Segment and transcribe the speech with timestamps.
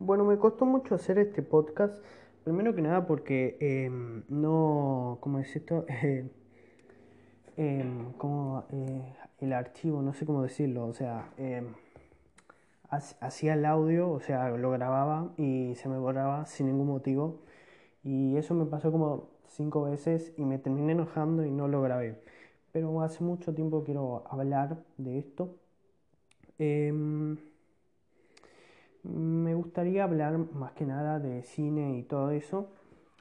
[0.00, 2.02] Bueno, me costó mucho hacer este podcast.
[2.44, 5.84] Primero que nada porque em, no, ¿cómo es esto?
[7.58, 7.84] eh,
[8.16, 11.74] como eh, el archivo, no sé cómo decirlo, o sea, em,
[13.20, 17.40] hacía el audio, o sea, lo grababa y se me borraba sin ningún motivo.
[18.04, 22.22] Y eso me pasó como cinco veces y me terminé enojando y no lo grabé.
[22.72, 25.56] Pero hace mucho tiempo quiero hablar de esto.
[29.02, 32.68] Me gustaría hablar más que nada de cine y todo eso,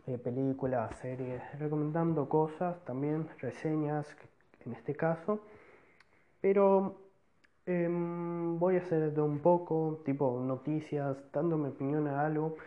[0.07, 4.05] eh, películas, series, recomendando cosas, también reseñas
[4.65, 5.39] en este caso,
[6.41, 6.97] pero
[7.65, 12.57] em, voy a hacer de un poco, tipo noticias, dando mi opinión a algo,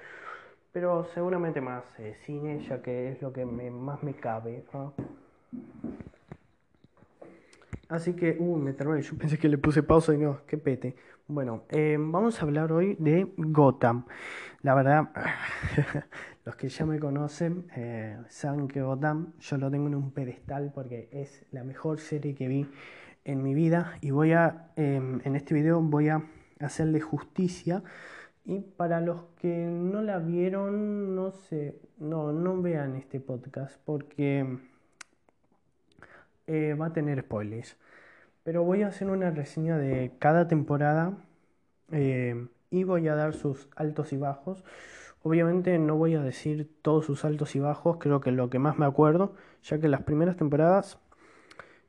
[0.72, 4.64] pero seguramente más eh, cine, ya que es lo que más me cabe.
[7.88, 10.96] Así que, uh, me trabé, yo pensé que le puse pausa y no, qué pete.
[11.28, 14.06] Bueno, eh, vamos a hablar hoy de Gotham.
[14.62, 15.10] La verdad,
[16.44, 20.72] los que ya me conocen eh, saben que Gotham yo lo tengo en un pedestal
[20.74, 22.68] porque es la mejor serie que vi
[23.24, 26.24] en mi vida y voy a, em, en este video voy a
[26.58, 27.84] hacerle justicia
[28.44, 34.58] y para los que no la vieron, no sé, no, no vean este podcast porque
[36.48, 37.76] eh, va a tener spoilers.
[38.42, 41.16] Pero voy a hacer una reseña de cada temporada
[41.92, 44.64] eh, y voy a dar sus altos y bajos.
[45.22, 48.78] Obviamente no voy a decir todos sus altos y bajos, creo que lo que más
[48.78, 50.98] me acuerdo, ya que las primeras temporadas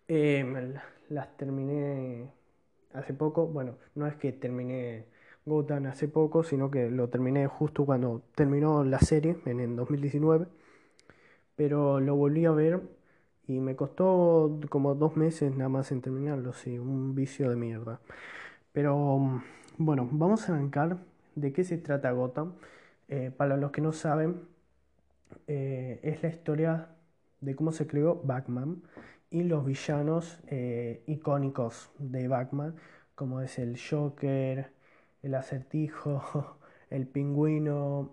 [0.07, 0.75] eh,
[1.09, 2.31] las terminé
[2.93, 3.47] hace poco.
[3.47, 5.05] Bueno, no es que terminé
[5.45, 10.47] Gotham hace poco, sino que lo terminé justo cuando terminó la serie, en el 2019.
[11.55, 12.81] Pero lo volví a ver
[13.47, 17.99] y me costó como dos meses nada más en terminarlo, sí, un vicio de mierda.
[18.73, 19.43] Pero mm,
[19.77, 20.99] bueno, vamos a arrancar
[21.35, 22.53] de qué se trata Gotham.
[23.09, 24.41] Eh, para los que no saben,
[25.47, 26.89] eh, es la historia
[27.41, 28.81] de cómo se creó Batman
[29.29, 32.75] y los villanos eh, icónicos de Batman,
[33.15, 34.71] como es el Joker,
[35.23, 36.57] el acertijo,
[36.89, 38.11] el pingüino,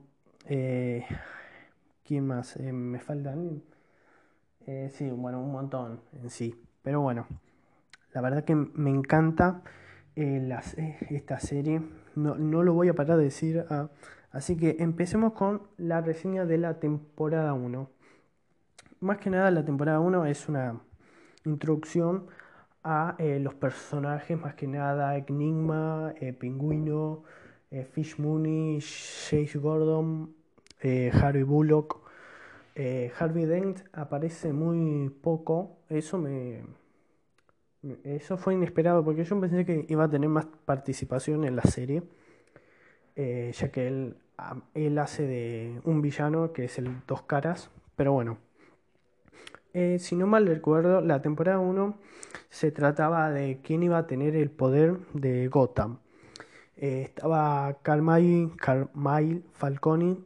[2.04, 2.58] ¿quién más?
[2.58, 3.62] me faltan
[4.66, 6.54] eh, sí, bueno, un montón en sí.
[6.82, 7.26] Pero bueno,
[8.12, 9.62] la verdad que me encanta
[10.16, 11.82] eh, eh, esta serie.
[12.14, 13.64] No, lo voy a parar de decir.
[13.70, 13.88] Ah,
[14.32, 17.90] así que empecemos con la reseña de la temporada 1.
[19.00, 20.80] Más que nada, la temporada 1 es una
[21.44, 22.26] introducción
[22.84, 27.24] a los personajes, más que nada Enigma, Pingüino,
[27.92, 30.34] Fish Mooney, Chase Gordon,
[30.82, 32.09] Harry Bullock.
[32.74, 35.78] Eh, Harvey Dent aparece muy poco.
[35.88, 36.62] Eso me.
[38.04, 42.02] Eso fue inesperado porque yo pensé que iba a tener más participación en la serie.
[43.16, 44.16] Eh, ya que él,
[44.74, 47.70] él hace de un villano que es el Dos Caras.
[47.96, 48.38] Pero bueno.
[49.72, 51.96] Eh, si no mal recuerdo, la temporada 1
[52.48, 55.98] se trataba de quién iba a tener el poder de Gotham.
[56.76, 58.50] estaba Carmine,
[59.52, 60.24] Falconi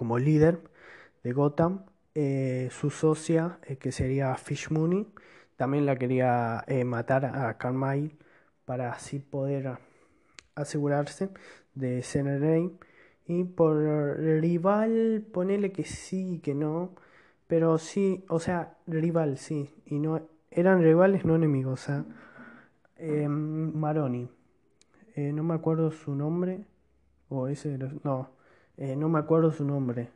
[0.00, 0.62] como líder
[1.22, 1.84] de Gotham.
[2.14, 5.06] Eh, su socia, eh, que sería Fish Mooney,
[5.56, 8.16] también la quería eh, matar a Carmine
[8.64, 9.76] para así poder
[10.54, 11.28] asegurarse
[11.74, 12.78] de ser el rey.
[13.26, 13.76] Y por
[14.18, 16.94] rival, ponele que sí y que no.
[17.46, 19.68] Pero sí, o sea, rival sí.
[19.84, 21.88] Y no eran rivales, no enemigos.
[23.28, 24.30] Maroni.
[25.16, 26.64] no me acuerdo su nombre.
[27.28, 27.78] O ese.
[28.02, 28.39] No.
[28.76, 30.10] Eh, no me acuerdo su nombre.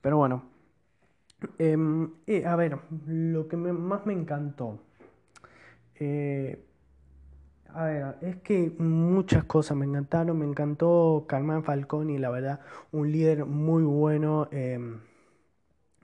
[0.00, 0.42] Pero bueno.
[1.58, 4.78] Em, eh, a ver, lo que más me encantó.
[5.96, 6.64] Eh,
[7.74, 10.38] a ver, es que muchas cosas me encantaron.
[10.38, 12.60] Me encantó Carmen Falconi, la verdad,
[12.92, 14.48] un líder muy bueno.
[14.52, 15.00] Em,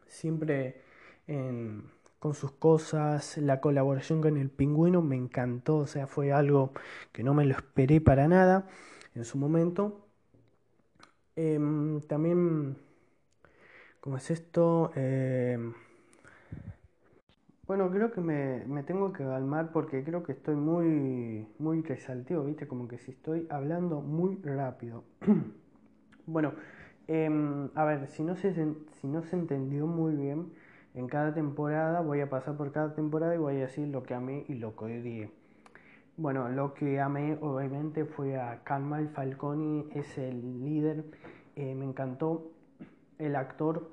[0.06, 0.82] siempre
[2.18, 3.38] con sus cosas.
[3.38, 5.78] La colaboración con el pingüino me encantó.
[5.78, 6.72] O sea, fue algo
[7.12, 8.66] que no me lo esperé para nada
[9.14, 10.07] en su momento.
[11.40, 12.76] Em, también,
[14.00, 14.90] ¿cómo es esto?
[14.96, 15.72] Em,
[17.68, 22.66] bueno, creo que me, tengo que calmar porque creo que estoy muy, muy resaltado, ¿viste?
[22.66, 25.04] Como que si estoy hablando muy rápido.
[26.26, 26.54] bueno,
[27.06, 28.52] em, a ver, si no, se,
[29.00, 30.52] si no se entendió muy bien,
[30.94, 34.14] en cada temporada voy a pasar por cada temporada y voy a decir lo que
[34.14, 35.37] amé y lo que odié.
[36.20, 41.04] Bueno, lo que amé obviamente fue a Calmal Falconi, es el líder,
[41.54, 42.50] eh, me encantó.
[43.18, 43.92] El actor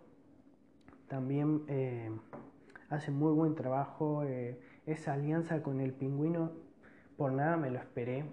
[1.07, 2.09] también eh,
[2.89, 4.23] hace muy buen trabajo.
[4.23, 6.53] Eh, esa alianza con el pingüino,
[7.15, 8.25] por nada me lo esperé.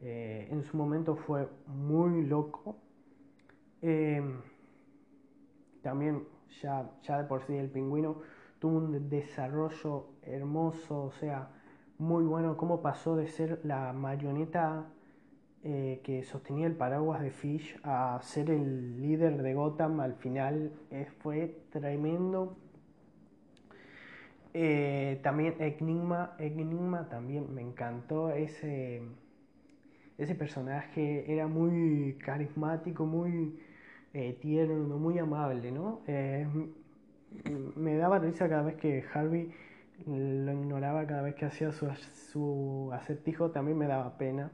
[0.00, 2.78] En su momento fue muy loco.
[5.82, 6.24] También
[6.60, 8.22] ya, ya de por sí el pingüino
[8.58, 11.52] tuvo un desarrollo hermoso, o sea,
[11.98, 14.86] muy bueno, cómo pasó de ser la marioneta
[15.64, 20.72] eh, que sostenía el paraguas de Fish a ser el líder de Gotham al final
[21.20, 22.56] fue tremendo.
[25.22, 29.02] también Enigma, Enigma también me encantó ese
[30.18, 33.58] ese personaje era muy carismático, muy
[34.14, 36.00] eh, tierno, muy amable, ¿no?
[36.06, 36.46] Eh,
[37.76, 39.50] me daba risa cada vez que Harvey
[40.04, 41.88] lo ignoraba, cada vez que hacía su,
[42.32, 44.50] su acertijo, también me daba pena.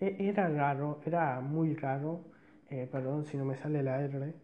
[0.00, 2.20] E, era raro, era muy raro,
[2.70, 4.34] eh, perdón si no me sale la R,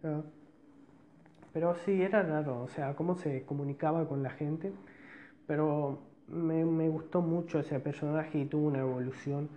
[1.53, 4.73] pero sí, era raro, o sea, cómo se comunicaba con la gente,
[5.47, 5.99] pero
[6.29, 9.51] me, me gustó mucho ese personaje y tuvo una evolución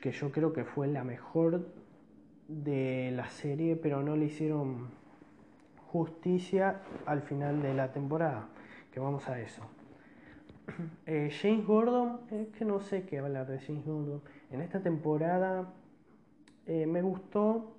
[0.00, 1.66] que yo creo que fue la mejor
[2.48, 4.88] de la serie, pero no le hicieron
[5.90, 8.48] justicia al final de la temporada,
[8.96, 9.62] que vamos a eso.
[11.06, 14.22] Eh, James Gordon, es que no sé qué hablar de James Gordon.
[14.50, 15.74] En esta temporada
[16.66, 17.76] eh, me gustó.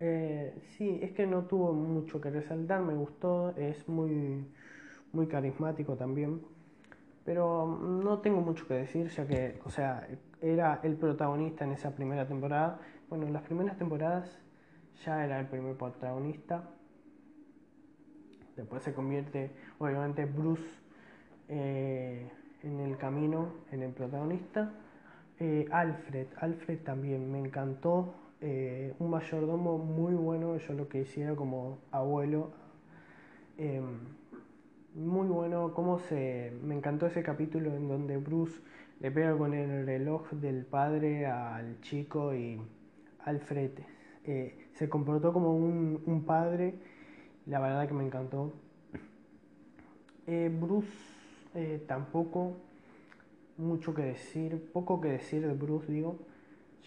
[0.00, 4.48] Eh, sí, es que no tuvo mucho que resaltar, me gustó, es muy,
[5.12, 6.42] muy carismático también.
[7.24, 10.08] Pero no tengo mucho que decir, ya que, o sea,
[10.42, 12.80] era el protagonista en esa primera temporada.
[13.08, 14.40] Bueno, en las primeras temporadas
[15.04, 16.68] ya era el primer protagonista.
[18.58, 20.68] Después se convierte, obviamente, Bruce
[21.48, 22.28] eh,
[22.64, 24.72] en el camino, en el protagonista.
[25.38, 28.14] Eh, Alfred, Alfred también me encantó.
[28.40, 32.50] Eh, un mayordomo muy bueno, yo lo que hiciera como abuelo.
[33.58, 34.00] Em,
[34.94, 36.52] muy bueno, cómo se.
[36.60, 38.60] Me encantó ese capítulo en donde Bruce
[38.98, 42.60] le pega con el reloj del padre al chico y
[43.24, 43.70] Alfred
[44.24, 46.74] eh, se comportó como un, padre,
[47.48, 48.52] la verdad que me encantó.
[50.26, 50.88] Eh, Bruce
[51.54, 52.52] eh, tampoco
[53.56, 56.18] mucho que decir, poco que decir de Bruce digo,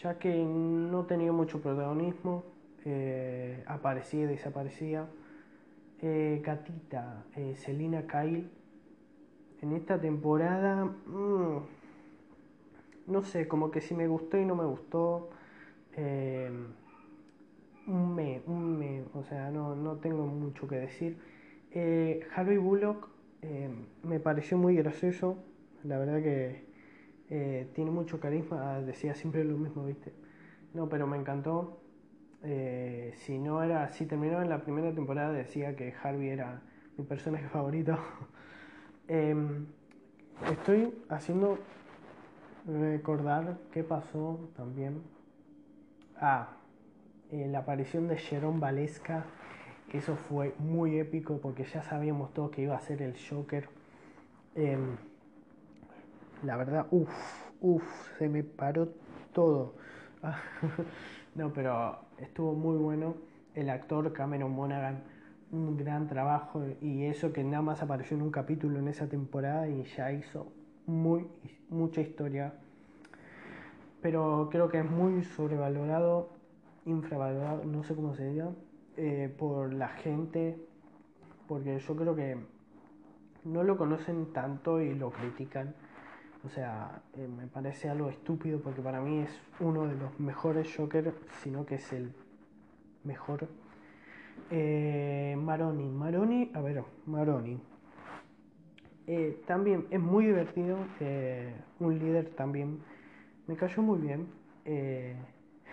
[0.02, 2.44] ya que no tenía mucho protagonismo,
[3.66, 5.08] aparecía y desaparecía.
[6.02, 7.26] Gatita,
[7.56, 8.50] Selina Kyle,
[9.62, 10.86] en esta temporada...
[10.86, 11.60] Mm,
[13.08, 15.30] no sé, como que si me gustó y no me gustó.
[17.92, 21.18] Eh, un me, un me, o sea, no, no tengo mucho que decir.
[21.72, 23.10] Eh, Harvey Bullock
[23.42, 23.70] eh,
[24.04, 25.38] me pareció muy gracioso,
[25.84, 26.70] la verdad que
[27.74, 30.12] tiene mucho carisma, decía siempre lo mismo, ¿viste?
[30.74, 31.82] No, pero me encantó.
[33.14, 36.62] si no era, si terminó en la primera temporada decía que Harvey era
[36.98, 37.98] mi personaje favorito.
[40.52, 41.58] estoy haciendo
[42.68, 45.02] recordar qué pasó también.
[46.18, 46.61] Ah,
[47.32, 49.26] eh, la aparición de Jerome Valesca.
[49.92, 53.68] Eso fue muy épico porque ya sabíamos todos que iba a ser el Joker.
[54.56, 54.98] Em,
[56.44, 57.10] la verdad, uff,
[57.62, 58.90] uff, se me paró
[59.34, 59.76] todo.
[61.36, 63.16] no, pero estuvo muy bueno.
[63.56, 65.04] El actor Cameron Monaghan,
[65.52, 66.64] un gran trabajo.
[66.82, 70.52] Y eso que nada más apareció en un capítulo en esa temporada y ya hizo
[70.86, 71.28] muy,
[71.70, 72.54] mucha historia,
[74.02, 76.30] pero creo que es muy sobrevalorado,
[76.86, 78.50] infravalorado, no sé cómo se diga,
[78.98, 80.58] eh, por la gente,
[81.48, 82.38] porque yo creo que
[83.44, 85.76] no lo conocen tanto y lo critican.
[86.44, 90.76] O sea, eh, me parece algo estúpido porque para mí es uno de los mejores
[90.76, 92.14] Joker, sino que es el
[93.04, 93.48] mejor.
[94.50, 97.62] Eh, Maroni, Maroni, a ver, Maroni,
[99.46, 100.78] también es muy divertido,
[101.80, 102.80] un líder también
[103.46, 104.28] me cayó muy bien.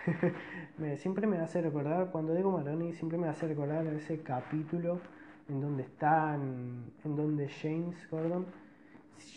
[0.81, 5.01] Eh, siempre me hace recordar, cuando digo Maroni, siempre me hace recordar ese capítulo
[5.49, 8.45] en donde están, en donde James Gordon,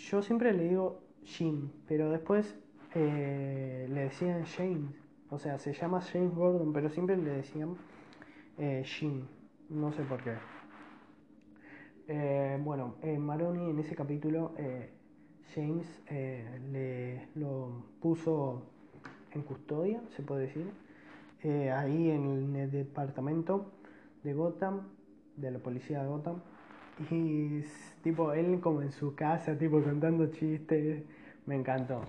[0.09, 2.57] yo siempre le digo Jim, pero después
[2.95, 4.95] le decían James,
[5.31, 7.77] o sea, se llama James Gordon, pero siempre le decían
[8.85, 9.27] Jim,
[9.69, 10.35] no sé por qué.
[12.09, 14.91] Eh, bueno, en Maroni en ese capítulo eh,
[15.55, 18.63] James eh, le lo puso
[19.35, 20.67] en custodia, se puede decir,
[21.73, 23.73] ahí en el departamento
[24.23, 24.89] de Gotham,
[25.37, 26.41] de la policía de Gotham,
[27.11, 27.63] y
[28.03, 31.03] tipo él como en su casa, tipo contando chistes,
[31.47, 32.03] me encantó.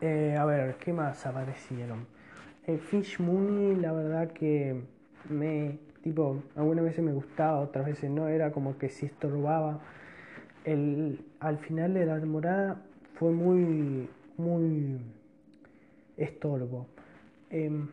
[0.00, 2.06] a ver, ¿qué más aparecieron?
[2.90, 4.82] Fish Mooney, la verdad que
[5.28, 9.80] me Tipo, algunas veces me gustaba, otras veces no, era como que si estorbaba.
[10.66, 12.82] El, al final de la temporada
[13.14, 15.00] fue muy, muy
[16.16, 16.88] estorbo.
[17.50, 17.88] Em,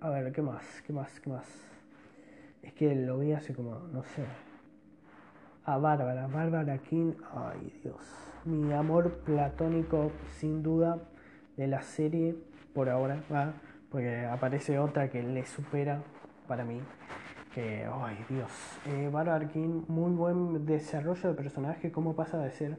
[0.00, 0.82] a ver, ¿qué más?
[0.86, 1.20] ¿Qué más?
[1.20, 1.46] ¿Qué más?
[2.62, 4.24] Es que lo vi hace como, no sé.
[5.64, 8.02] A Bárbara, Bárbara King, ay Dios.
[8.44, 10.98] Mi amor platónico, sin duda,
[11.56, 12.36] de la serie
[12.74, 13.54] por ahora, ¿va?
[13.90, 16.02] porque aparece otra que le supera
[16.46, 16.80] para mí.
[17.54, 18.50] Que, ay Dios.
[18.86, 22.76] Eh, Bárbara King, muy buen desarrollo de personaje, cómo pasa de ser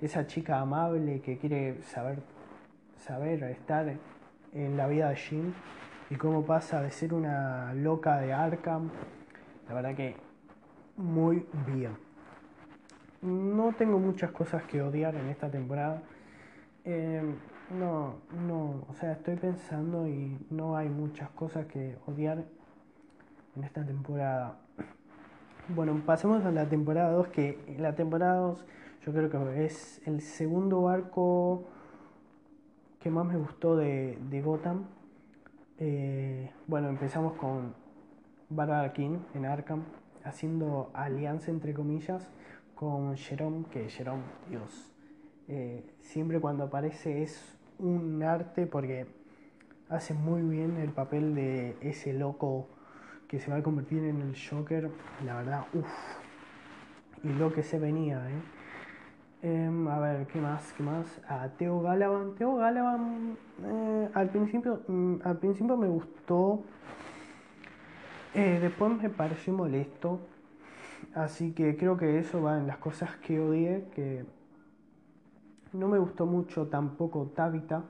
[0.00, 2.18] esa chica amable que quiere saber,
[2.98, 3.94] saber estar
[4.52, 5.52] en la vida de Jim
[6.10, 8.90] y cómo pasa de ser una loca de Arkham.
[9.68, 10.16] La verdad que
[10.96, 11.96] muy bien.
[13.22, 16.02] No tengo muchas cosas que odiar en esta temporada.
[16.84, 17.22] Eh,
[17.78, 22.44] no, no, o sea, estoy pensando y no hay muchas cosas que odiar
[23.56, 24.56] en esta temporada.
[25.68, 28.64] Bueno, pasemos a la temporada 2, que la temporada 2
[29.04, 31.64] yo creo que es el segundo arco
[33.00, 34.86] que más me gustó de, de Gotham.
[35.78, 37.74] Eh, bueno, empezamos con
[38.48, 39.84] Barbara King en Arkham,
[40.24, 42.30] haciendo alianza entre comillas
[42.74, 44.92] con Jerome, que Jerome, Dios,
[45.48, 49.06] eh, siempre cuando aparece es un arte porque
[49.88, 52.68] hace muy bien el papel de ese loco
[53.28, 54.90] que se va a convertir en el Joker,
[55.24, 55.86] la verdad, uff,
[57.22, 58.57] y lo que se venía, ¿eh?
[59.40, 60.72] Em, a ver, ¿qué más?
[60.72, 61.06] ¿Qué más?
[61.28, 62.34] A Teo Galavan.
[62.34, 66.62] Teo Galavan, eh, al, principio, mm, al principio me gustó.
[68.34, 70.18] Eh, después me pareció molesto.
[71.14, 73.86] Así que creo que eso va en las cosas que odié.
[73.94, 74.24] Que
[75.72, 77.84] no me gustó mucho tampoco Tabitha.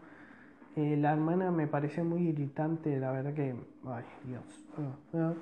[0.77, 2.99] Eh, la hermana me pareció muy irritante.
[3.01, 3.55] La verdad que.
[3.87, 4.67] Ay, Dios.
[4.77, 5.35] Ah, ah.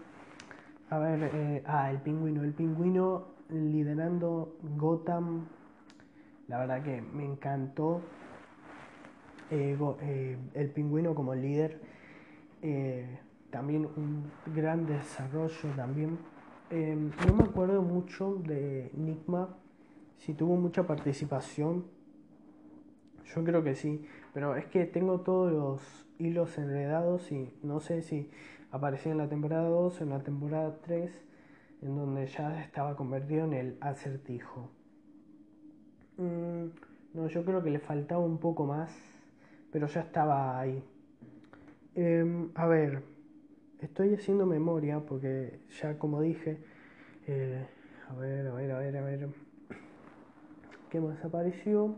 [0.88, 2.44] A ver, ah, el pingüino.
[2.44, 5.46] El pingüino liderando Gotham
[6.48, 8.02] la verdad que me encantó
[9.50, 11.80] eh, eh, el pingüino como líder.
[12.62, 13.18] Eh,
[13.50, 16.18] también un gran desarrollo también.
[16.70, 19.56] no me acuerdo mucho de Nigma,
[20.18, 21.84] si tuvo mucha participación.
[23.24, 28.02] Yo creo que sí, pero es que tengo todos los hilos enredados y no sé
[28.02, 28.30] si
[28.70, 31.10] apareció en la temporada 2 o en la temporada 3,
[31.82, 34.70] en donde ya estaba convertido en el acertijo.
[36.18, 36.68] Mm,
[37.14, 38.90] no, yo creo que le faltaba un poco más,
[39.70, 40.82] pero ya estaba ahí.
[41.94, 43.02] Em, a ver,
[43.80, 46.58] estoy haciendo memoria porque ya como dije,
[47.26, 47.66] eh,
[48.08, 49.28] a ver, a ver, a ver, a ver,
[50.90, 51.94] ¿qué más apareció?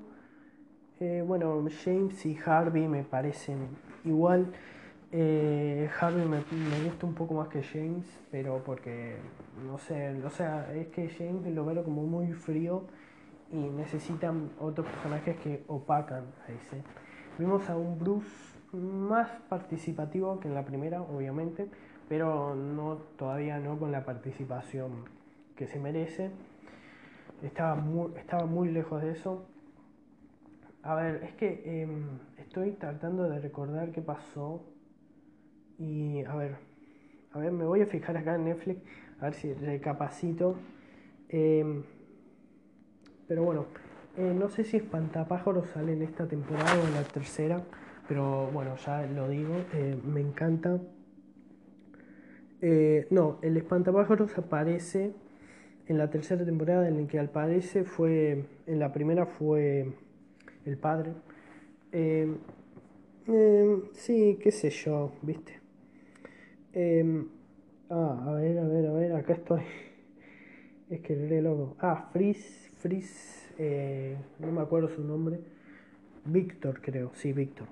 [1.00, 3.68] Eh, bueno, James y Harvey me parecen
[4.04, 4.52] igual.
[5.12, 9.16] Eh, Harvey me, me, gusta un poco más que James, pero porque,
[9.66, 12.84] no sé, o sea, es que James lo veo como muy frío
[13.50, 16.82] y necesitan otros personajes que opacan a ese.
[17.38, 18.28] Vimos a un Bruce
[18.72, 21.68] más participativo que en la primera, obviamente,
[22.08, 25.04] pero no todavía no con la participación
[25.56, 26.30] que se merece.
[27.42, 29.46] Estaba muy, estaba muy lejos de eso.
[30.82, 34.64] A ver, es que em, estoy tratando de recordar qué pasó.
[35.78, 36.56] Y a ver,
[37.32, 38.82] a ver, me voy a fijar acá en Netflix,
[39.20, 40.56] a ver si recapacito.
[41.28, 41.82] Eh,
[43.28, 43.66] pero bueno,
[44.16, 47.62] eh, no sé si Espantapájaros sale en esta temporada o en la tercera,
[48.08, 50.80] pero bueno, ya lo digo, eh, me encanta.
[52.62, 55.12] Eh, no, el Espantapájaros aparece
[55.87, 59.92] en la tercera temporada, en la que aparece fue, en la primera fue
[60.64, 61.12] el padre.
[63.92, 65.61] sí, qué sé yo, viste.
[67.90, 69.62] ah, a ver, a ver, a ver, acá estoy.
[70.90, 71.76] Es que el loco.
[71.80, 75.40] Ah, Freeze Frizz, eh, no me acuerdo su nombre,
[76.25, 77.66] Víctor creo, sí, Víctor.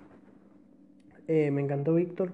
[1.29, 2.33] Eh, me encantó Víctor.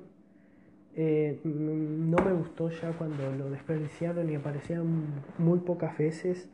[0.95, 6.49] Eh, no me gustó ya cuando lo desperdiciaron y aparecían muy pocas veces.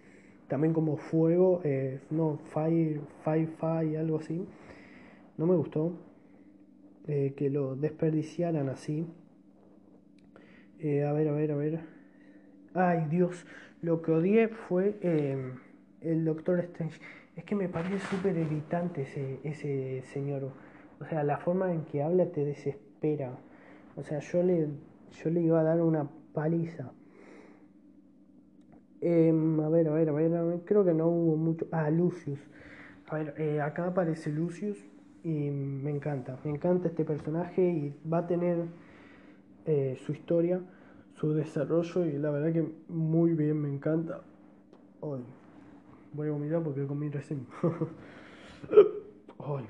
[0.49, 1.63] También como fuego,
[2.11, 4.47] no, fire, fire, fire, algo así.
[5.37, 5.93] No me gustó
[7.07, 9.07] que lo desperdiciaran así.
[10.81, 11.81] a ver, a ver, a ver.
[12.73, 13.45] Ay, Dios,
[13.83, 14.97] lo que odié fue
[16.01, 17.01] el Doctor Strange.
[17.37, 20.51] Es que me parece súper irritante ese, ese señor.
[21.01, 23.39] O sea, la forma en que habla te desespera.
[23.97, 24.69] O sea, yo le,
[25.23, 26.93] yo le iba a dar una paliza.
[29.01, 31.67] Em, a ver, a ver, a ver, creo que no hubo mucho.
[31.71, 32.41] Ah, Lucius.
[33.09, 34.85] A ver, eh, acá aparece Lucius
[35.23, 36.39] y me encanta.
[36.45, 38.67] Me encanta este personaje y va a tener
[39.67, 40.61] eh, su historia,
[41.15, 44.23] su desarrollo y la verdad que muy bien, me encanta.
[45.01, 45.21] Hoy.
[46.13, 47.47] Voy a vomitar porque comí recién.
[49.39, 49.65] Hoy.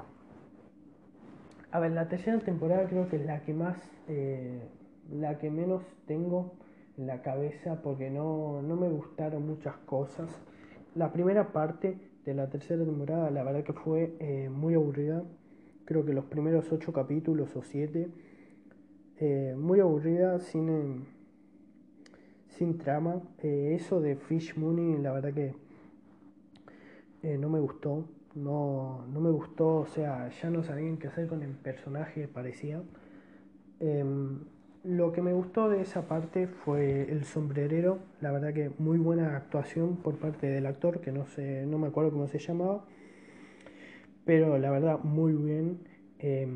[1.71, 3.77] A ver, la tercera temporada creo que es la que más,
[4.09, 4.63] eh,
[5.11, 6.55] la que menos tengo
[6.97, 10.31] en la cabeza porque no, no me gustaron muchas cosas.
[10.95, 15.25] La primera parte de la tercera temporada, la verdad que fue eh, muy aburrida.
[15.85, 18.11] Creo que los primeros ocho capítulos o siete,
[19.19, 21.07] eh, muy aburrida, sin,
[22.47, 23.23] sin trama.
[23.43, 25.68] eso de Fish Mooney, la verdad que
[27.37, 28.05] no me gustó
[28.39, 32.83] no, no me gustó, o sea, ya no sabían qué hacer con el personaje, parecía.
[33.81, 34.41] Em,
[34.85, 39.37] lo que me gustó de esa parte fue el sombrerero, la verdad que muy buena
[39.37, 42.85] actuación por parte del actor, que no sé, no me acuerdo cómo se llamaba,
[44.25, 45.81] pero la verdad muy bien.
[46.21, 46.49] Eh,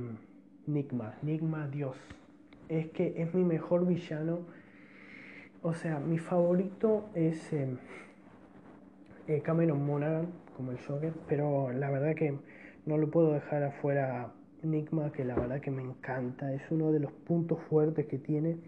[0.66, 1.96] Nigma, Nigma Dios,
[2.68, 4.40] es que es mi mejor villano,
[5.62, 7.78] o sea, mi favorito es em,
[9.26, 12.38] eh, Cameron Monaghan, como el Joker, pero la verdad que
[12.86, 14.32] no lo puedo dejar afuera
[14.62, 18.58] Enigma, que la verdad que me encanta, es uno de los puntos fuertes que tiene.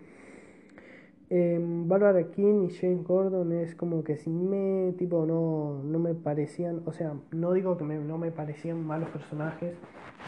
[1.30, 6.14] Eh, Barbara King y James Gordon es como que si me tipo no, no me
[6.14, 9.74] parecían, o sea, no digo que no me parecían malos personajes,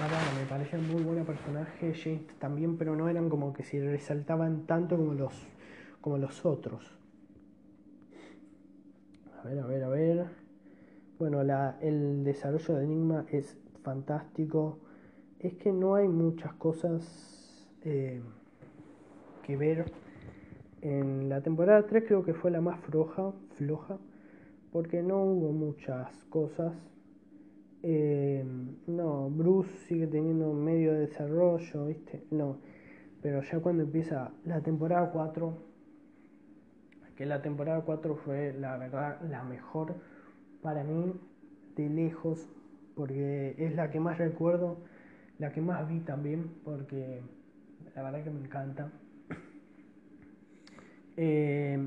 [0.01, 4.67] Barbara me parecían muy buenos personajes, James también, pero no eran como que si resaltaban
[4.67, 5.33] tanto como los
[6.01, 6.97] como los otros.
[9.43, 10.46] A ver, a ver, a ver.
[11.19, 14.79] Bueno, la, el desarrollo de Enigma es fantástico.
[15.41, 18.21] Es que no hay muchas cosas eh,
[19.43, 19.91] que ver.
[20.83, 23.99] En la temporada 3 creo que fue la más floja, floja
[24.73, 26.75] porque no hubo muchas cosas.
[27.83, 28.45] Eh,
[28.87, 32.25] no, Bruce sigue teniendo medio desarrollo, ¿viste?
[32.31, 32.59] No,
[33.23, 35.57] pero ya cuando empieza la temporada 4,
[37.17, 39.95] que la temporada 4 fue la verdad la mejor
[40.67, 41.13] para mí
[41.77, 42.45] de lejos,
[42.97, 44.79] porque es la que más recuerdo,
[45.39, 47.21] la que más vi también, porque
[47.95, 48.91] la verdad que me encanta.
[51.19, 51.79] Eh,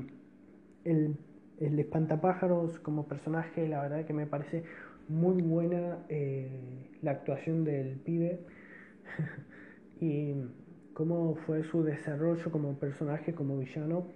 [0.84, 1.16] el,
[1.60, 4.64] el, espantapájaros como personaje, la verdad que me parece
[5.08, 8.40] muy buena eh, la actuación del pibe
[10.00, 10.34] y
[10.94, 14.06] cómo fue su desarrollo como personaje, como villano,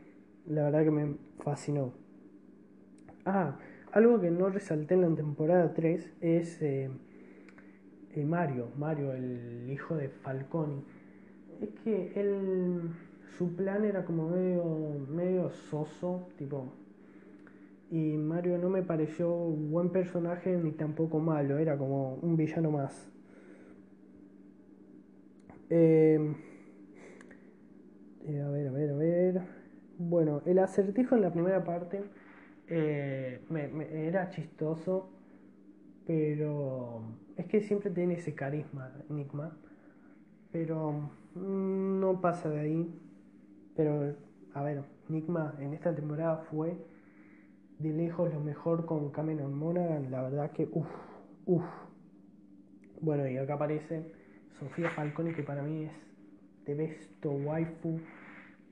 [0.47, 1.93] la verdad que me fascinó.
[3.25, 3.57] Ah,
[3.95, 6.91] algo que no resalté en la temporada 3 es eh,
[8.17, 10.85] eh, Mario, Mario, el hijo de Falconi.
[11.61, 12.91] Es que él,
[13.39, 14.65] su plan era como medio,
[15.09, 16.73] medio soso, tipo.
[17.93, 23.09] Y Mario no me pareció buen personaje ni tampoco malo, era como un villano más.
[25.71, 26.35] Eh,
[28.29, 29.43] a ver, a ver, a ver.
[29.99, 32.03] Bueno, el acertijo en la primera parte
[32.69, 35.11] eh, me, era chistoso,
[36.07, 37.03] pero
[37.37, 39.57] es que siempre tiene ese carisma, Enigma,
[40.53, 43.01] pero mm, no pasa de ahí.
[43.77, 44.15] Pero,
[44.55, 46.77] a ver, Enigma en esta temporada fue
[47.79, 50.89] de lejos lo mejor con Cameron Monaghan, la verdad que, uff,
[51.47, 51.65] uff.
[53.01, 54.13] Bueno, y acá aparece
[54.59, 55.93] Sofía Falcone, que para mí es
[56.65, 58.01] de besto waifu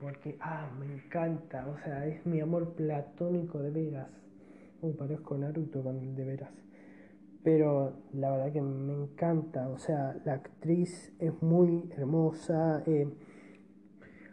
[0.03, 4.09] porque, ah, me encanta, o sea, es mi amor platónico de veras.
[4.81, 6.51] Uy, parezco Naruto con el de veras.
[7.41, 12.83] Pero la verdad que me encanta, o sea, la actriz es muy hermosa.
[12.85, 13.07] Eh,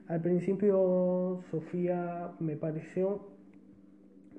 [0.09, 3.29] al principio Sofía me pareció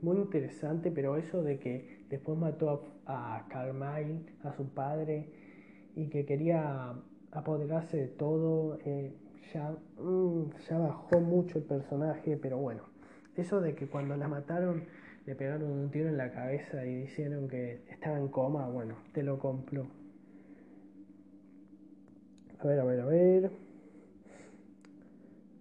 [0.02, 5.30] muy interesante, pero eso de que después mató a, a Carmine, a su padre,
[5.96, 6.94] y que quería
[7.32, 9.13] apoderarse de todo, eh,
[9.54, 12.84] ya, mm, ya bajó mucho el personaje, pero bueno,
[13.36, 14.84] eso de que cuando la mataron
[15.25, 19.23] le pegaron un tiro en la cabeza y dijeron que estaba en coma, bueno, te
[19.23, 19.88] lo compro.
[22.60, 23.51] A ver, a ver, a ver.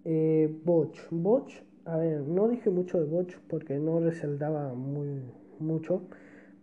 [0.03, 0.99] Eh, Botch.
[1.11, 1.53] Botch,
[1.85, 5.23] a ver, no dije mucho de Botch porque no resaltaba muy
[5.59, 6.03] mucho,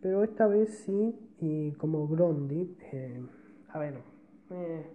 [0.01, 3.23] pero esta vez sí, y como Grondi, eh,
[3.69, 3.95] a ver,
[4.51, 4.87] eh,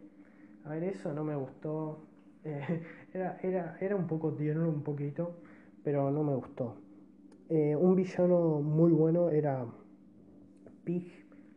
[0.65, 1.99] a ver, eso no me gustó.
[2.45, 2.81] Eh,
[3.13, 5.35] era, era, era un poco tierno, un poquito,
[5.83, 6.75] pero no me gustó.
[7.49, 9.65] Eh, un villano muy bueno era
[10.83, 11.11] Pig.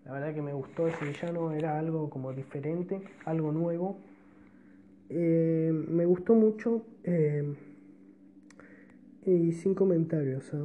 [0.05, 3.99] La verdad que me gustó ese villano, era algo como diferente, algo nuevo.
[5.09, 6.83] Eh, me gustó mucho
[9.25, 10.53] y sin comentarios.
[10.55, 10.65] ¿ah?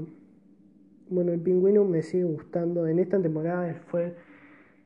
[1.10, 2.88] Bueno, el pingüino me sigue gustando.
[2.88, 4.16] En esta temporada fue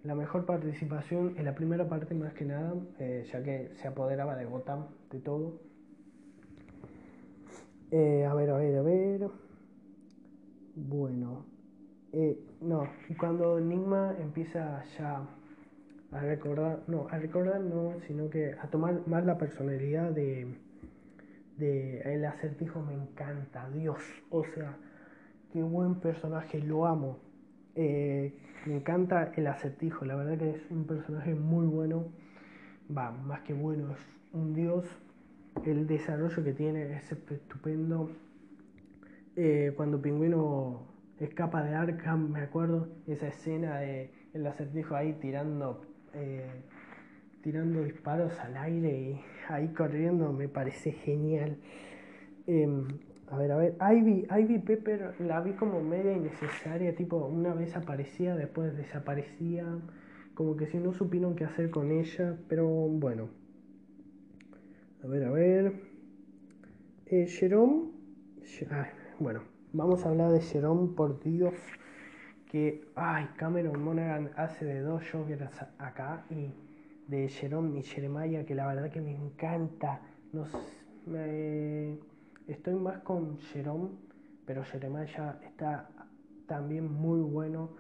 [0.06, 4.36] la mejor participación en la primera parte más que nada, eh, ya que se apoderaba
[4.36, 5.60] de Gotham, de todo.
[7.92, 9.30] Eh, a ver, a ver, a ver.
[10.76, 11.46] Bueno.
[12.14, 12.88] Eh, no,
[13.20, 15.28] cuando Enigma empieza ya
[16.12, 20.48] a recordar, no, a recordar no, sino que a tomar más la personalidad de,
[21.58, 24.78] de el acertijo me encanta, Dios, o sea,
[25.52, 27.20] qué buen personaje, lo amo.
[27.76, 28.34] Eh,
[28.66, 32.08] me encanta el acertijo, la verdad que es un personaje muy bueno,
[32.96, 34.00] va, más que bueno, es
[34.34, 34.86] un dios,
[35.66, 38.12] el desarrollo que tiene es estupendo.
[39.36, 40.88] Eh, cuando Pingüino
[41.20, 46.64] escapa de Arkham, me acuerdo, esa escena de el acertijo ahí tirando eh,
[47.42, 51.58] tirando disparos al aire y ahí corriendo me parece genial.
[52.48, 52.88] Em,
[53.30, 57.76] a ver, a ver, Ivy, Ivy Pepper la vi como media innecesaria, tipo una vez
[57.76, 59.66] aparecía, después desaparecía,
[60.34, 63.30] como que si no supieron qué hacer con ella, pero bueno.
[65.04, 65.74] A ver, a ver.
[67.08, 67.92] Eh, Jerome,
[69.20, 71.54] bueno, vamos a hablar de Jerome, por Dios
[72.56, 76.54] que, ay, Cameron Monaghan hace de dos Jokers acá y
[77.08, 80.00] de Jerome y Jeremiah, que la verdad que me encanta.
[80.32, 80.46] No
[82.48, 83.90] estoy más con Jerome,
[84.46, 85.90] pero Jeremiah está
[86.48, 87.72] también muy bueno.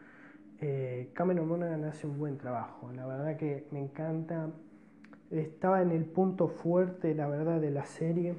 [0.59, 4.51] Eh, Cameron Monaghan hace un buen trabajo, la verdad que me encanta.
[5.31, 8.35] Estaba en el punto fuerte, la verdad, de la serie.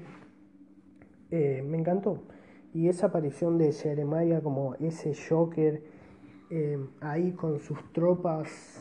[1.31, 2.23] Eh, me encantó.
[2.73, 5.83] Y esa aparición de Jeremiah como ese Joker
[6.49, 8.81] Em, ahí con sus tropas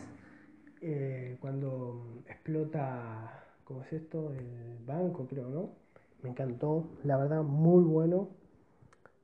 [0.82, 4.32] eh, cuando explota, ¿cómo es esto?
[4.34, 5.85] El banco, creo, ¿no?
[6.24, 8.30] Me encantó, la verdad, muy bueno.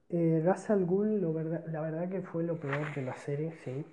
[0.10, 1.22] Eh, Russell Gould,
[1.72, 3.86] la verdad que fue lo peor de la serie, sí.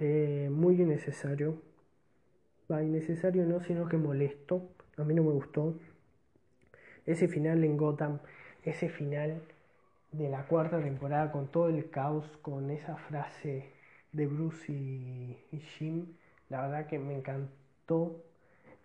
[0.00, 1.60] Eh, muy innecesario.
[2.70, 4.68] Va, innecesario no, sino que molesto.
[4.96, 5.74] A mí no me gustó.
[7.06, 8.20] Ese final en Gotham,
[8.62, 9.42] ese final
[10.12, 13.72] de la cuarta temporada con todo el caos, con esa frase
[14.12, 16.14] de Bruce y, Jim.
[16.48, 18.24] La verdad que me encantó.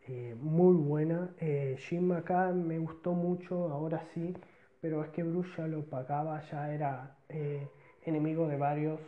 [0.08, 1.34] Eh, muy buena.
[1.40, 4.34] Eh, Jim acá me gustó mucho, ahora sí,
[4.82, 7.68] pero es que Bruce ya lo pagaba, ya era eh,
[8.04, 9.00] enemigo de varios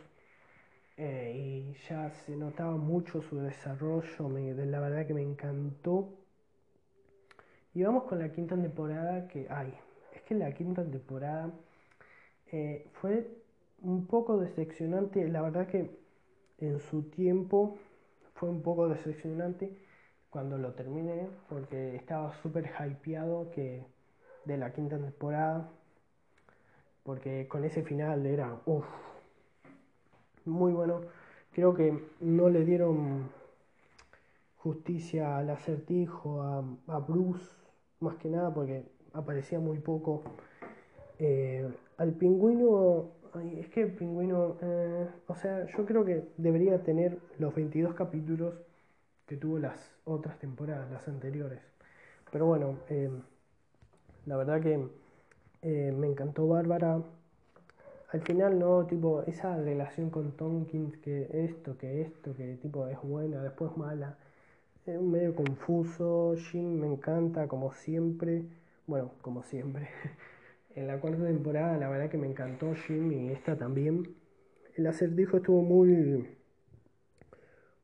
[0.98, 4.30] y ya se notaba mucho su desarrollo,
[4.64, 6.08] la verdad que me encantó.
[7.74, 9.74] Y vamos con la quinta temporada que hay.
[10.14, 11.50] Es que la quinta temporada
[12.92, 13.28] fue
[13.82, 15.90] un poco decepcionante, la verdad que
[16.60, 17.76] en su tiempo
[18.34, 19.70] fue un poco decepcionante
[20.36, 23.86] cuando lo terminé porque estaba súper hypeado que
[24.44, 25.66] de la quinta temporada
[27.04, 28.60] porque con ese final era
[30.44, 31.00] muy bueno.
[31.52, 33.30] Creo que no le dieron
[34.58, 37.50] justicia al acertijo a, a Bruce
[38.00, 40.22] más que nada porque aparecía muy poco.
[41.18, 43.08] Eh, al pingüino
[43.58, 48.65] es que el pingüino, eh, o sea, yo creo que debería tener los 22 capítulos
[49.26, 51.60] que tuvo las otras temporadas, las anteriores.
[52.32, 53.10] Pero bueno, eh,
[54.26, 54.88] la verdad que
[55.62, 57.02] eh, me encantó Bárbara.
[58.12, 63.00] Al final, no, tipo, esa relación con Tompkins, que esto, que esto, que tipo es
[63.02, 64.16] buena, después mala.
[64.86, 66.34] Es medio confuso.
[66.50, 68.44] Jim me encanta, como siempre.
[68.86, 69.88] Bueno, como siempre.
[70.76, 74.14] En la cuarta temporada la verdad que me encantó Jim y esta también.
[74.76, 76.36] El acertijo estuvo muy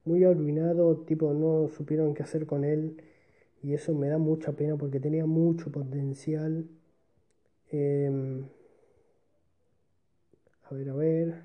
[0.05, 3.03] muy arruinado, tipo no supieron qué hacer con él
[3.63, 6.67] y eso me da mucha pena porque tenía mucho potencial.
[7.71, 8.45] Em,
[10.71, 11.43] a ver, a ver.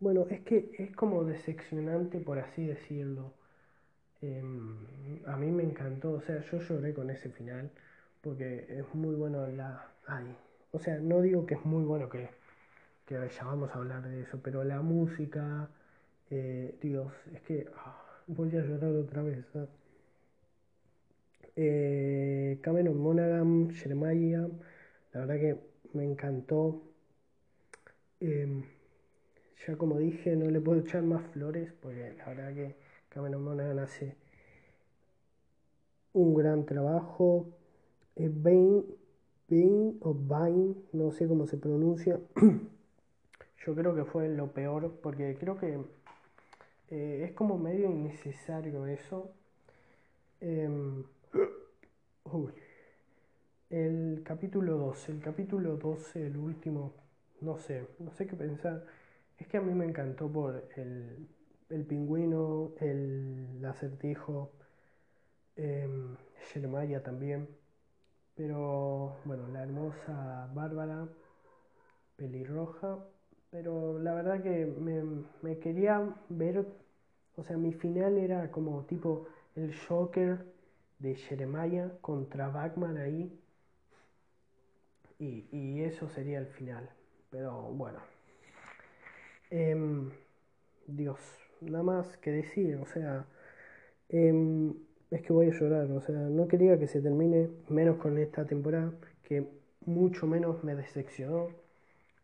[0.00, 3.32] Bueno, es que es como decepcionante por así decirlo.
[4.22, 4.76] Em,
[5.26, 7.70] a mí me encantó, o sea, yo lloré con ese final
[8.22, 9.92] porque es muy bueno la...
[10.06, 10.36] Ay,
[10.72, 12.30] o sea, no digo que es muy bueno que,
[13.06, 15.70] que ya vamos a hablar de eso, pero la música,
[16.30, 19.44] eh, Dios, es que ah, voy a llorar otra vez.
[19.54, 19.66] ¿ah?
[21.56, 24.48] Eh, Cameron Monaghan, Jeremiah,
[25.12, 25.56] la verdad que
[25.94, 26.82] me encantó.
[28.20, 28.64] Em,
[29.66, 32.76] ya como dije, no le puedo echar más flores, porque la verdad que
[33.08, 34.16] Cameron Monaghan hace
[36.12, 37.46] un gran trabajo.
[38.16, 38.30] Eh,
[39.48, 42.20] Vine o Vine, no sé cómo se pronuncia.
[43.66, 45.78] Yo creo que fue lo peor porque creo que
[46.90, 49.30] eh, es como medio innecesario eso.
[50.40, 51.04] Em,
[53.70, 56.94] el capítulo 12, el capítulo 12, el último,
[57.40, 58.84] no sé, no sé qué pensar.
[59.38, 61.28] Es que a mí me encantó por el,
[61.70, 64.52] el pingüino, el acertijo,
[65.56, 65.88] eh,
[67.02, 67.48] también.
[68.34, 71.08] Pero bueno, la hermosa Bárbara,
[72.16, 72.98] pelirroja,
[73.50, 74.66] pero la verdad que
[75.42, 76.66] me, quería ver
[77.36, 80.44] O sea, mi final era como tipo el Joker
[80.98, 83.32] de Jeremiah contra Batman ahí.
[85.18, 86.88] Y, y eso sería el final.
[87.30, 88.00] Pero bueno.
[89.50, 90.10] Em,
[90.86, 91.18] Dios,
[91.60, 93.24] nada más que decir, o sea,
[94.08, 94.74] em,
[95.10, 98.46] es que voy a llorar, o sea, no quería que se termine, menos con esta
[98.46, 99.48] temporada, que
[99.86, 101.48] mucho menos me decepcionó.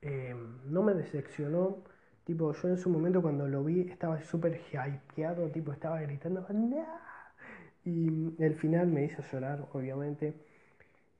[0.05, 1.79] Em, no me decepcionó,
[2.25, 6.47] tipo, yo en su momento cuando lo vi estaba súper hypeado, tipo, estaba gritando,
[7.85, 10.35] Y el final me hizo llorar, obviamente.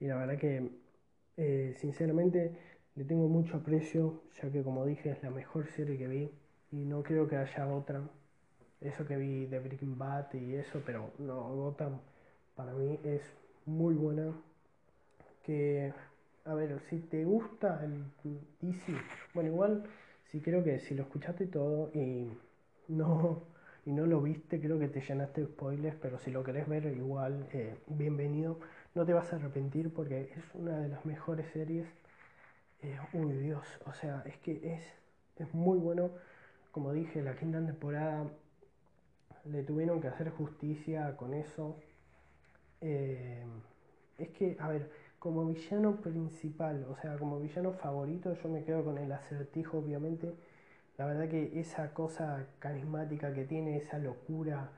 [0.01, 0.71] Y la verdad que,
[1.39, 2.57] eh, sinceramente,
[2.97, 6.31] le tengo mucho aprecio, ya que como dije es la mejor serie que vi
[6.73, 8.03] y no creo que haya otra.
[8.81, 12.01] Eso que vi de Breaking Bad y eso, pero no, Gotham
[12.57, 13.23] para mí es
[13.67, 14.33] muy buena.
[15.45, 15.93] Que,
[16.45, 18.05] a ver, si te gusta el
[18.61, 18.93] DC,
[19.35, 19.85] bueno, igual,
[20.31, 22.31] si creo que si lo escuchaste todo y
[22.89, 23.43] no,
[23.87, 26.87] y no lo viste, creo que te llenaste de spoilers, pero si lo querés ver
[26.87, 28.59] igual, eh, bienvenido.
[28.95, 31.87] No te vas a arrepentir porque es una de las mejores series
[32.83, 34.83] eh, uy, Dios, o sea, es que es,
[35.37, 36.11] es muy bueno.
[36.73, 38.27] Como dije, la quinta temporada
[39.45, 41.77] le tuvieron que hacer justicia con eso.
[42.81, 43.45] Eh,
[44.19, 44.91] es que, a ver,
[45.25, 50.35] como villano principal, o sea, como villano favorito, yo me quedo con el acertijo, obviamente.
[50.99, 54.71] La verdad que esa cosa carismática que tiene, esa locura,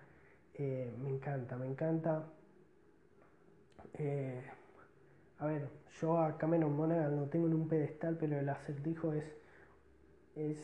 [0.54, 2.26] eh, me encanta, me encanta.
[5.38, 5.68] A ver,
[6.00, 9.24] yo a Cameron Monaghan lo tengo en un pedestal, pero el acertijo es.
[10.36, 10.58] Es.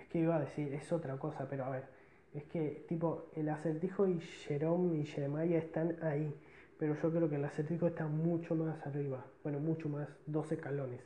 [0.00, 1.84] Es que iba a decir, es otra cosa, pero a ver.
[2.32, 6.34] Es que, tipo, el acertijo y Jerome y Jeremiah están ahí.
[6.78, 9.24] Pero yo creo que el acertijo está mucho más arriba.
[9.42, 11.02] Bueno, mucho más, dos escalones.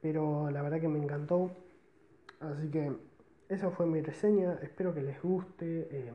[0.00, 1.52] Pero la verdad que me encantó.
[2.40, 2.92] Así que
[3.48, 4.58] esa fue mi reseña.
[4.62, 5.88] Espero que les guste.
[5.90, 6.12] Eh,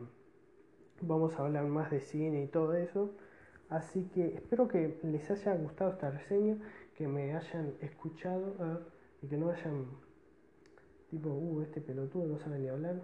[1.01, 3.15] vamos a hablar más de cine y todo eso.
[3.69, 6.57] Así que espero que les haya gustado esta reseña,
[6.95, 8.55] que me hayan escuchado
[9.21, 9.87] y que no hayan
[11.09, 13.01] tipo, uh, este pelotudo no sabe ni hablar.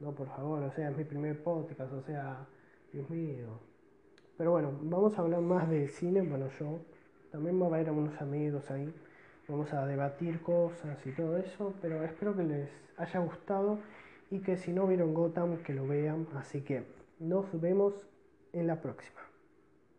[0.00, 2.46] No, por favor, o sea, es mi primer podcast, o sea,
[2.92, 3.71] Dios mío.
[4.36, 6.80] Pero bueno, vamos a hablar más de cine, bueno, yo
[7.30, 8.92] también voy a a unos amigos ahí.
[9.48, 13.78] Vamos a debatir cosas y todo eso, pero espero que les haya gustado
[14.30, 16.26] y que si no vieron Gotham, que lo vean.
[16.34, 16.84] Así que
[17.18, 17.94] nos vemos
[18.52, 19.31] en la próxima.